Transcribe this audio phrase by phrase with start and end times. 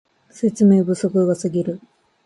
[0.31, 1.79] 説明不足がすぎる